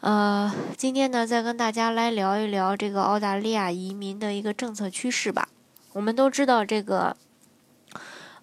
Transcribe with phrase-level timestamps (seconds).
[0.00, 5.48] 呃，今天呢，再跟大家来聊一聊这个澳大利亚移民的一个政策趋势吧。
[5.92, 7.16] 我们都知道，这个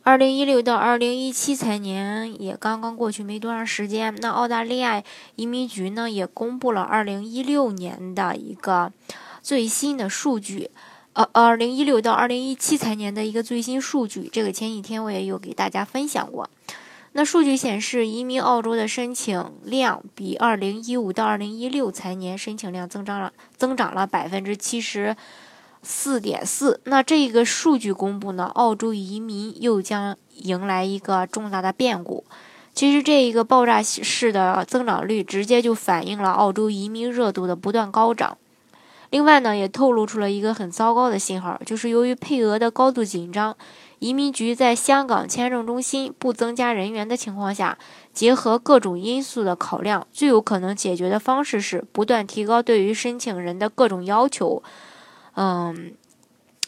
[0.03, 5.01] 二零一六到二零一七财年也刚刚过去没多长时间，那澳大利亚
[5.37, 8.91] 移民局呢也公布了二零一六年的一个
[9.41, 10.69] 最新的数据，
[11.13, 16.49] 呃，二零一六到二零一七财年的一个最新数据，这个前几天我也有给大家分享过。
[17.17, 25.15] 那数据显示，移民澳洲的申请量比二零一五到二零一六财年申请量增长了增长了百分之七十
[25.81, 26.81] 四点四。
[26.83, 32.25] 那这个数据公布呢，澳洲移民又将迎来一个重大的变故。
[32.73, 38.37] 其实这一个爆炸式的增长率，直接就反映了澳洲移民热度的不断高涨。
[39.11, 43.55] 另外呢，也透露出了一个很糟糕的信号，就是由于配额的高度紧张。
[43.99, 47.77] 移民局在香港签证中心不增加人员的情况下，
[48.13, 54.61] 结合各种因素的考量，最有可能解决的方式是不断提高对于申请人的各种要求。
[55.35, 55.93] 嗯，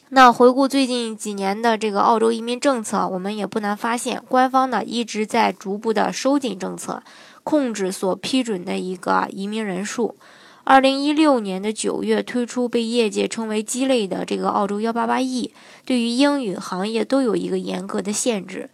[0.09, 7.03] 那回顾最近几年的这个澳洲移民政策，我们也不难发现，官方呢一直在逐步的收紧政策，
[7.43, 10.15] 控制所批准的一个移民人数。
[10.69, 15.53] 二零一六年的九月推出被业界称为“鸡肋”的这个澳洲幺八八 E，
[15.85, 18.69] 对于英语行业都有一个严格的限制。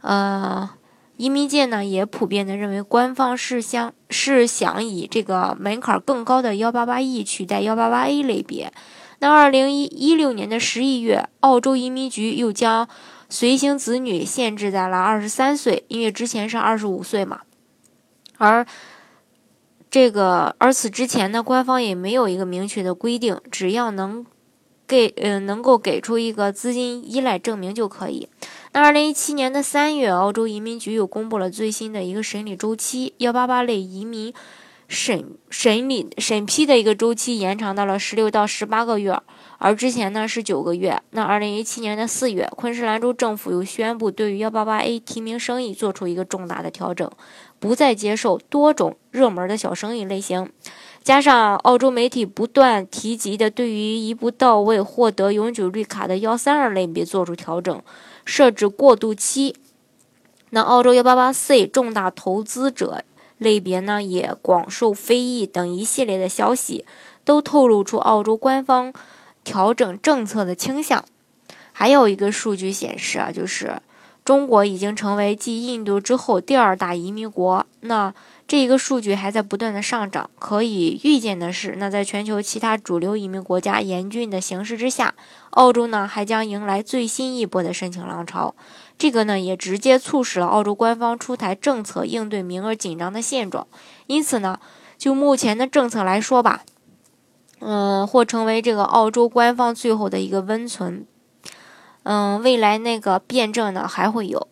[0.00, 0.68] 呃，
[1.16, 8.72] 移民界呢也普遍的认为，官方是想是想以这个门槛更高的幺八八 E 取代幺八八 A 类别。
[9.20, 12.88] 那二零一一六年的十一月，澳洲移民局又将
[13.28, 17.42] 随行子女限制在了二十三岁，因为之前是二十五岁嘛，
[18.36, 18.66] 而。
[19.96, 24.26] 这个，而此之前呢，官方也没有一个明确的规定，只要能
[24.86, 28.28] 给，呃，能够给出一个资金依赖证明就可以。
[28.74, 34.34] 那二零一七年的三月，澳洲移民局又公布了最新的一个审理周期，幺八八类移民
[34.88, 39.20] 审审理审批的一个周期延长到了十六到十八个月，
[39.58, 41.02] 而之前呢是九个月。
[41.10, 47.10] 那二零一七年的四月，昆士兰州政府又宣布对于幺八八 A 提名生意做出一个重大的调整。
[47.58, 50.52] 不再接受多种热门的小生意类型，
[51.02, 57.82] 加上澳洲媒体不断提及的对于一步到位获得永久绿卡的幺三二类别做出调整，
[58.26, 59.56] 设置过渡期。
[60.50, 63.02] 那澳洲幺八八 C 重大投资者
[63.38, 66.84] 类别呢，也广受非议等一系列的消息，
[67.24, 68.92] 都透露出澳洲官方
[69.44, 71.04] 调整政策的倾向。
[71.72, 73.80] 还有一个数据显示啊，就是。
[74.24, 78.12] 中国已经成为继印度之后第二大移民国，那
[78.48, 80.30] 这一个数据还在不断的上涨。
[80.38, 85.14] 可以预见的是，那在全球其他主流移民国家严峻的形势之下，
[85.50, 88.54] 澳洲呢还将迎来最新一波的申请浪潮。
[88.96, 93.66] 这个呢也直接促使了澳洲官方出台政策应对名额紧张的现状。
[94.06, 94.60] 因此呢，
[94.96, 96.62] 就目前的政策来说吧，
[97.58, 101.04] 嗯，或成为这个澳洲官方最后的一个温存。
[102.04, 104.46] 嗯，未来那个辩证呢还会有，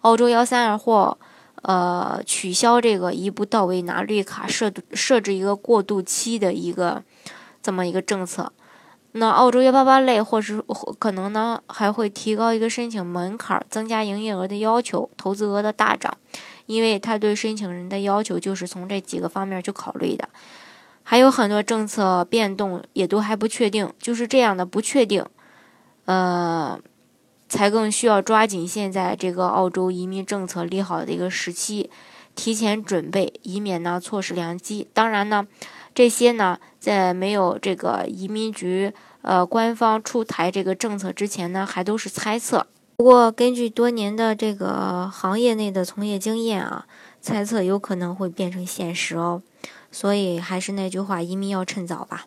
[0.00, 1.16] 澳洲幺三二或
[1.66, 7.02] 呃取消这个一步到位拿绿卡设设置一个过渡期的一个
[7.60, 8.52] 这么一个政策。
[9.12, 10.62] 那澳洲幺八八类或是
[11.00, 16.16] 可能呢还会提高一个申请门槛，增加营业额的要求，投资额的大涨，
[16.66, 20.28] 因为他对申请人的要求就是从这几个方面去考虑的。
[21.02, 25.24] 还有很多政策变动也都还不确定，就是这样的不确定，
[26.04, 26.78] 呃。
[27.48, 31.90] 才更需要抓紧现在这个澳洲移民政策利好的一个时期，
[32.34, 34.88] 提前准备，以免呢错失良机。
[34.92, 35.46] 当然呢，
[35.94, 38.92] 这些呢在没有这个移民局
[39.22, 42.66] 呃官方出台这个政策之前呢，还都是猜测。
[42.96, 46.86] 不过根据多年的这个行业内的从业经验啊，
[47.20, 49.42] 猜测有可能会变成现实哦。
[49.92, 52.26] 所以还是那句话，移民要趁早吧。